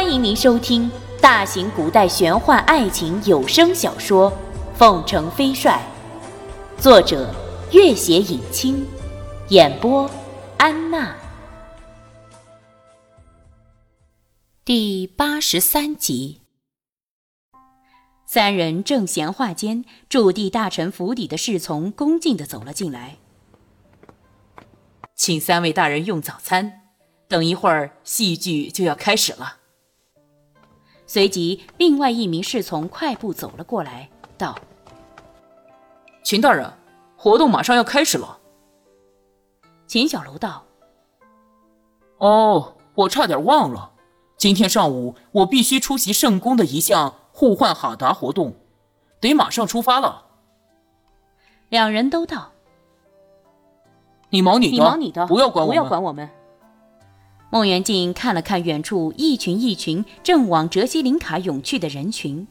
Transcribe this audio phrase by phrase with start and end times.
[0.00, 0.88] 欢迎您收听
[1.20, 4.30] 大型古代玄幻爱情有声小说
[4.76, 5.82] 《凤城飞帅》，
[6.80, 7.34] 作者：
[7.72, 8.86] 月写影清，
[9.48, 10.08] 演播：
[10.56, 11.16] 安娜。
[14.64, 16.42] 第八十三集，
[18.24, 23.16] 三人正闲话间，驻地大臣府邸的侍从恭敬的走了进来，
[25.16, 26.82] 请三位大人用早餐。
[27.26, 29.57] 等一会儿，戏剧就要开始了。
[31.10, 34.54] 随即，另外一名侍从快步走了过来，道
[36.22, 36.70] ：“秦大人，
[37.16, 38.38] 活动马上要开始了。”
[39.88, 40.64] 秦小楼道
[42.20, 43.92] ：“哦，我差点忘了，
[44.36, 48.54] 今天上午我必须出席圣宫的一项互换哈达活动，
[49.18, 50.26] 得马上出发了。”
[51.70, 52.52] 两人都道
[54.28, 56.28] ：“你忙你的，你忙你的，不要管我们，不要管我们。”
[57.50, 62.46] 孟元敬看了看远处一群一群正往哲西林卡涌去的人群，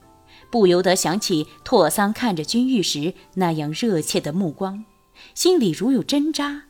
[0.49, 4.85] 不由得想起拓桑看着君玉时那样热切的目光，
[5.35, 6.63] 心里如有针扎，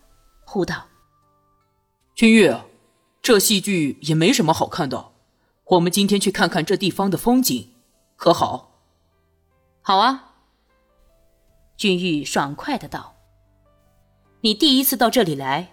[0.43, 0.87] 呼道
[2.15, 2.53] ：“君玉，
[3.21, 5.11] 这戏剧也没什么好看的，
[5.63, 7.69] 我们今天去看看这地方的风景，
[8.17, 8.81] 可好
[9.81, 10.33] ？”“好啊。”
[11.77, 13.15] 君玉爽快的道
[14.41, 15.69] ：“你第一次到这里来，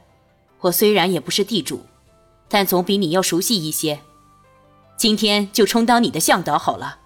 [0.61, 1.87] 我虽然也不是地主。”
[2.55, 4.03] 但总比你要熟悉一些，
[4.97, 7.01] 今天就充当你的向导好了。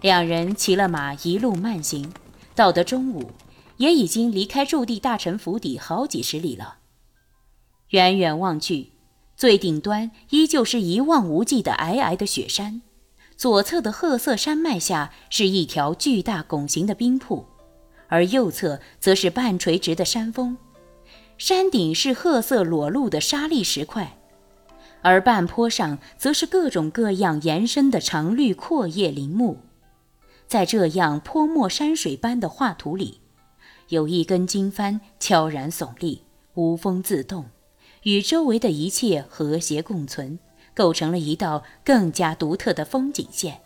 [0.00, 2.10] 两人骑了马，一路慢行，
[2.54, 3.32] 到得中午，
[3.76, 6.76] 也已经离开驻地大臣府邸好几十里了。
[7.90, 8.92] 远远望去，
[9.36, 12.80] 最顶端依旧是一望无际的皑皑的雪山，
[13.36, 17.44] 左侧的褐色山脉下是一条巨大拱形的冰瀑，
[18.08, 20.56] 而右侧则是半垂直的山峰。
[21.40, 24.18] 山顶是褐色裸露的沙砾石块，
[25.00, 29.56] 而半坡上则是各种各样延伸的常绿阔叶林木。
[30.46, 33.22] 在这样泼墨山水般的画图里，
[33.88, 37.46] 有一根经幡悄然耸立，无风自动，
[38.02, 40.38] 与周围的一切和谐共存，
[40.74, 43.62] 构成了一道更加独特的风景线。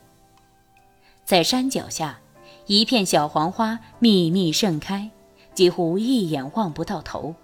[1.25, 2.21] 在山脚下，
[2.67, 5.11] 一片小黄花密密盛开，
[5.55, 7.35] 几乎一眼望不到头。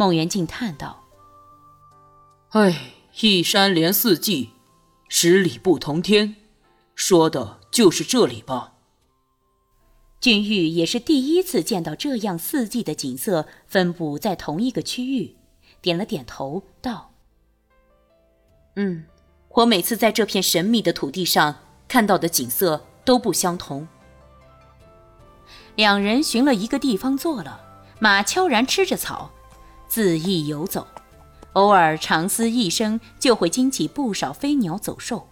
[0.00, 1.04] 孟元敬叹道
[2.56, 4.52] ：“哎，一山连四季，
[5.10, 6.36] 十里不同天，
[6.94, 8.72] 说的就是这里吧？”
[10.18, 15.36] 君玉也是第一次见到这样四季的景色分布在同一个区域，
[15.82, 17.12] 点了点头道
[18.76, 19.04] ：“嗯，
[19.50, 21.56] 我每次在这片神秘的土地上
[21.86, 23.86] 看到的景色都不相同。”
[25.76, 27.60] 两人寻了一个地方坐了，
[27.98, 29.30] 马悄然吃着草。
[29.90, 30.86] 恣意游走，
[31.54, 35.26] 偶尔长嘶一声，就会惊起不少飞鸟走兽。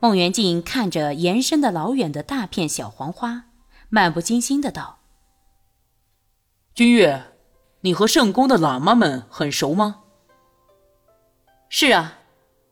[0.00, 3.44] 孟元敬看着延伸的老远的大片小黄花，
[3.90, 5.00] 漫不经心的道
[6.74, 7.24] ：“君越，
[7.82, 10.04] 你和圣宫的喇嘛们很熟吗
[11.68, 12.20] ？”“是啊，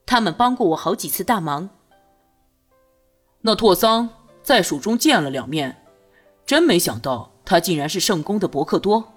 [0.07, 1.69] 他们帮过我好几次大忙。
[3.43, 4.09] ”“那拓桑
[4.43, 5.85] 在蜀中见了两面，
[6.47, 9.13] 真没想到他竟然是圣宫的伯克多。”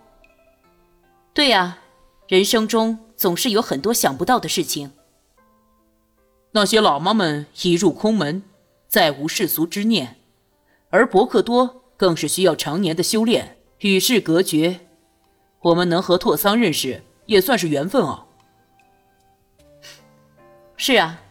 [1.37, 1.77] 对呀，
[2.27, 4.93] 人生中总是有很多想不到的事情。
[6.49, 8.41] 那些老妈们一入空门，
[8.87, 10.15] 再无世俗之念，
[10.89, 14.79] 而伯克多更是需要常年的修炼，与世隔绝。
[15.59, 18.25] 我们能和拓桑认识，也算是缘分啊。
[20.75, 21.21] 是啊，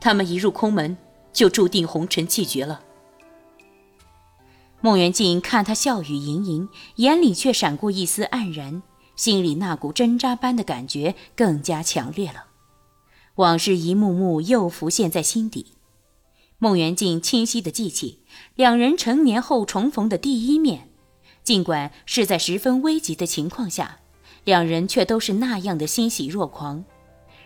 [0.00, 0.98] 他们一入空门，
[1.32, 2.80] 就注定红尘气绝了。
[4.80, 8.82] 孟元敬看他笑语盈盈，眼里却闪过一丝黯然。
[9.16, 12.44] 心里那股针扎般的感觉更加强烈了，
[13.36, 15.72] 往事一幕幕又浮现在心底。
[16.58, 18.20] 孟元敬清晰地记起
[18.54, 20.88] 两人成年后重逢的第一面，
[21.42, 23.98] 尽管是在十分危急的情况下，
[24.44, 26.84] 两人却都是那样的欣喜若狂。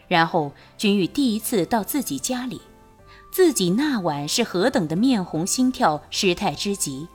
[0.07, 2.61] 然后君玉第一次到自己家里，
[3.33, 7.07] 自己那晚是何等的面红心跳，失态之极。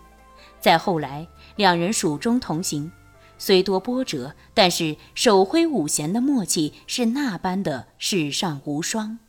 [0.61, 2.91] 再后来，两人蜀中同行。
[3.37, 9.19] 虽多波折，但是手挥五弦的默契是那般的世上无双。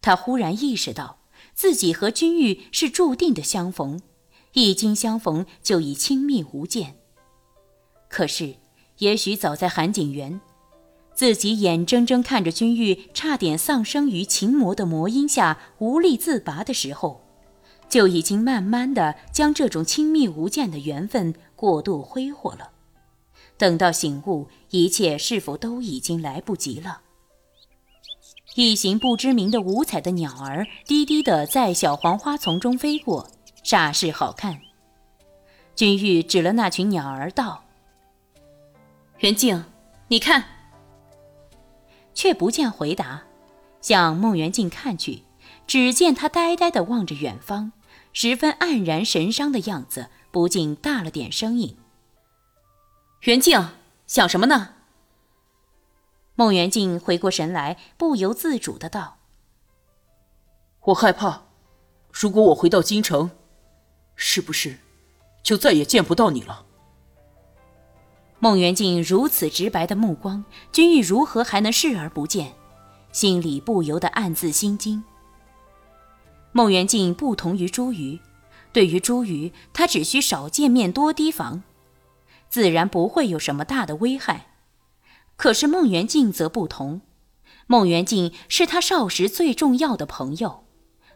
[0.00, 1.18] 他忽然意识到，
[1.54, 4.00] 自己和君玉是注定的相逢，
[4.52, 6.96] 一经相逢就已亲密无间。
[8.08, 8.56] 可是，
[8.98, 10.40] 也许早在韩景园，
[11.14, 17.24] 自己眼睁睁看着君玉差点丧生于情魔的魔音下，无力自拔的时候，
[17.88, 22.71] 就已经慢慢的将这种亲密无间的缘分过度挥霍了。
[23.62, 27.02] 等到醒悟，一切是否都已经来不及了？
[28.56, 33.30] 一行不知名的五彩的鸟儿低低的在小黄花丛中飞过，
[33.62, 34.60] 煞是好看。
[35.76, 37.62] 君玉指了那群鸟儿道
[39.22, 39.64] ：“元静，
[40.08, 40.44] 你看。”
[42.14, 43.22] 却不见回答，
[43.80, 45.22] 向孟元敬看去，
[45.68, 47.70] 只见他呆呆的望着远方，
[48.12, 51.76] 十分黯然神伤的样子，不禁大了点声音
[53.22, 53.68] ：“元静，
[54.06, 54.70] 想什么呢？”
[56.34, 59.18] 孟元敬回过神来，不由自主的道
[60.86, 61.42] ：“我害怕，
[62.10, 63.30] 如果我回到京城，
[64.16, 64.78] 是不是
[65.42, 66.66] 就再也见不到你了？”
[68.40, 72.54] 孟元敬如此直白的目光，君玉如何还能视而不见？
[73.12, 75.04] 心里不由得暗自心惊。
[76.50, 78.18] 孟元敬不同于朱瑜，
[78.72, 81.62] 对于朱瑜，他只需少见面多提防，
[82.52, 84.48] 自然不会有什么大的危害。
[85.36, 87.00] 可是孟元敬则不同，
[87.66, 90.64] 孟元敬是他少时最重要的朋友，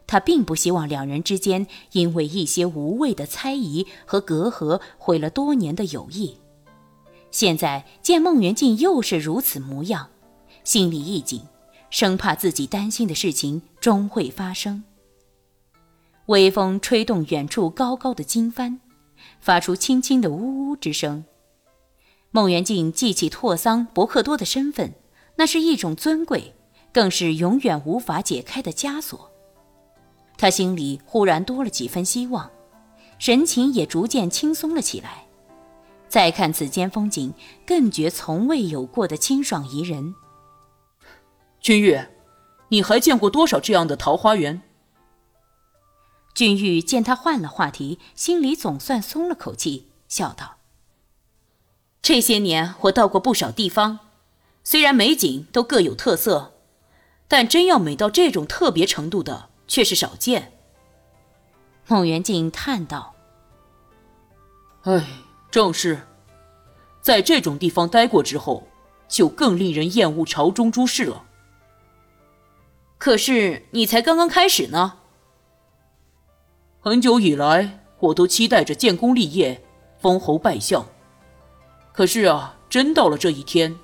[0.07, 6.39] 他并不希望两人之间因为一些无谓的猜疑和隔阂毁了多年的友谊。
[7.29, 10.09] 现在见孟元敬又是如此模样，
[10.63, 11.43] 心里一紧，
[11.91, 14.83] 生怕自己担心的事情终会发生。
[16.25, 18.79] 微风吹动远处高高的经幡，
[19.39, 21.25] 发出轻轻的呜呜之声。
[22.31, 24.93] 孟元敬记起拓桑伯克多的身份，
[25.37, 26.53] 那是一种尊贵，
[26.93, 29.31] 更是永远无法解开的枷锁。
[30.37, 32.51] 他心里忽然多了几分希望，
[33.17, 35.25] 神情也逐渐轻松了起来。
[36.07, 37.33] 再看此间风景，
[37.65, 40.13] 更觉从未有过的清爽宜人。
[41.59, 41.99] 君玉，
[42.69, 44.61] 你还见过多少这样的桃花源？
[46.37, 50.57] 君玉见他换了话题，心里总算松了口气，笑道
[52.03, 54.01] ：“这些年我到过不少地方，
[54.63, 56.53] 虽然美景都各有特色，
[57.27, 60.53] 但真要美到这种特别程度的，却是少见。”
[61.89, 63.15] 孟元敬叹道
[64.85, 65.03] ：“哎。”
[65.49, 66.05] 正是，
[67.01, 68.67] 在这种地方待过之后，
[69.07, 71.23] 就更令人厌恶朝中诸事了。
[72.99, 74.99] 可是你才刚刚开始呢。
[76.87, 79.61] 很久以来，我都期待着建功立业、
[79.99, 80.87] 封侯拜相。
[81.91, 83.77] 可是啊，真到了这一天，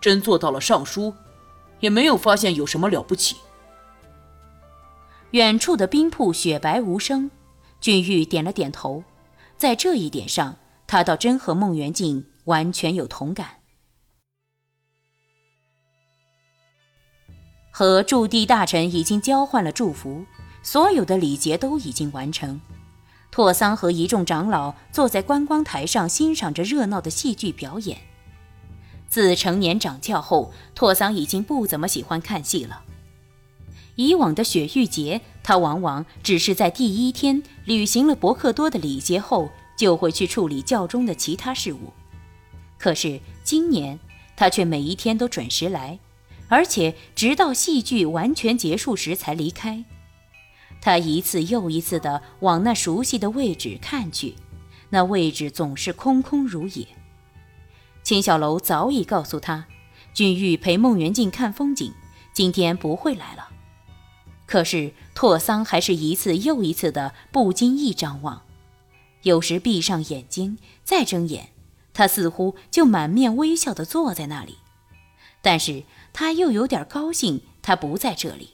[0.00, 1.14] 真做到了尚书，
[1.78, 3.36] 也没有发现有什么了不起。
[5.30, 7.30] 远处的冰铺雪白无声，
[7.80, 9.04] 君玉点了点头，
[9.56, 10.56] 在这一点上。
[10.88, 13.46] 他倒真和孟元敬完全有同感。
[17.70, 20.24] 和驻地大臣已经交换了祝福，
[20.70, 22.60] 所有的礼节都已经完成。
[23.30, 27.96] 拓桑和一众长老坐在观光台上欣赏着热闹的戏剧表演。
[29.08, 32.82] 自成年掌教后，拓桑已经不怎么喜欢看戏了。
[33.94, 39.50] 以往的雪域节，他往往只是在第一天履行了伯克多的礼节后。
[39.74, 41.92] 就会去处理教中的其他事务，
[42.78, 43.96] 可是今年
[44.36, 46.00] 他却每一天都准时来，
[46.48, 49.84] 而且直到戏剧完全结束时才离开。
[50.80, 54.34] 他一次又一次地往那熟悉的位置看去，
[54.90, 56.86] 那位置总是空空如也。
[58.02, 59.66] 秦小楼早已告诉他，
[60.14, 61.92] 君玉陪孟元敬看风景，
[62.32, 63.48] 今天不会来了。
[64.46, 68.42] 可是拓桑还是一次又一次地不经意张望。
[69.24, 71.48] 有时闭上眼睛，再睁眼，
[71.92, 74.56] 他似乎就满面微笑地坐在那里。
[75.42, 75.82] 但是
[76.12, 78.50] 他又有点高兴，他不在这里，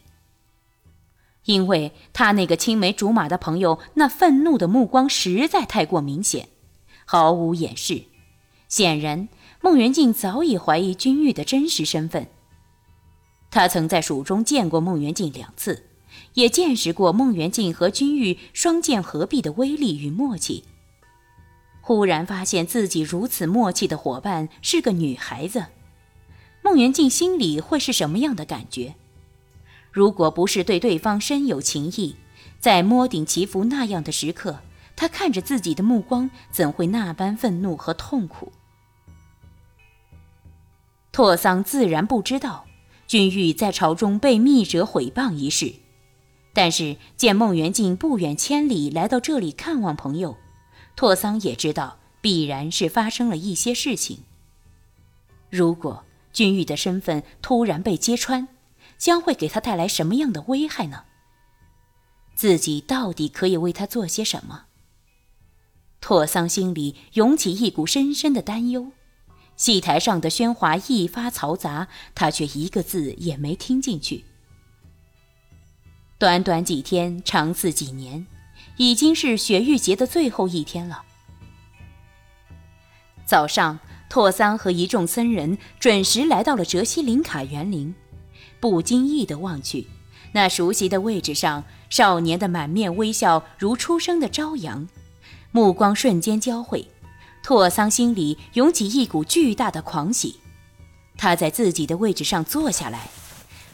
[1.45, 6.49] 因为他那个青梅竹马的朋友那愤怒的目光实在太过明显，
[7.05, 8.05] 毫无掩饰。
[8.69, 9.29] 显然，
[9.61, 12.29] 孟元敬早已怀疑君玉的真实身份。
[13.51, 15.87] 他曾在蜀中见过孟元敬两次。
[16.35, 20.65] 也见识过孟元敬和君玉双剑合璧的威力与默契。
[21.81, 25.67] 忽然发现自己如此默契的伙伴是个女孩子，
[26.63, 28.95] 孟元敬心里会是什么样的感觉？
[29.95, 32.17] 如果不是对对方深有情意，
[32.59, 34.59] 在摸顶祈福那样的时刻，
[34.97, 38.51] 他看着自己的目光怎会那般愤怒和痛苦？
[41.13, 42.67] 拓桑自然不知道
[43.07, 45.73] 君玉在朝中被密者毁谤一事。
[46.53, 50.37] 但是见孟元敬不远千里来到这里看望朋友，
[50.97, 54.25] 拓桑也知道必然是发生了一些事情。
[55.51, 58.49] 如果君玉的身份突然被揭穿，
[58.99, 61.05] 将会给他带来什么样的危害呢？
[62.35, 64.65] 自己到底可以为他做些什么？
[66.01, 68.93] 拓桑心里涌起一股深深的担忧。
[69.57, 74.25] 戏台上的喧哗一发嘈杂，他却一个字也没听进去。
[76.19, 78.27] 短短几天，长似几年，
[78.77, 81.03] 已经是雪域节的最后一天了。
[83.25, 83.79] 早上，
[84.11, 87.95] 拓桑和一众僧人准时来到了哲西林卡园林，
[88.64, 89.87] 不经意的望去，
[90.33, 94.88] 那熟悉的位置上，少年的满面微笑如初升的朝阳，
[95.52, 96.88] 目光瞬间交汇，
[97.42, 100.37] 拓桑心里涌起一股巨大的狂喜。
[101.18, 103.11] 他在自己的位置上坐下来，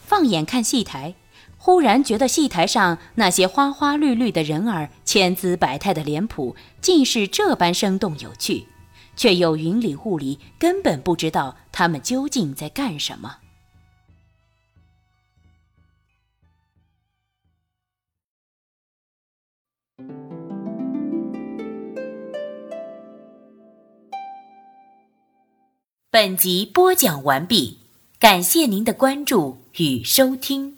[0.05, 1.15] 放眼看戏台，
[1.57, 8.65] 忽然觉得戏台上那些花花绿绿的人儿、千姿百态的脸谱，竟是这般生动有趣，
[9.15, 13.37] 却又云里雾里，根本不知道他们究竟在干什么。
[26.13, 27.77] 本集播讲完毕，
[28.19, 30.75] 感谢您的关注与收听。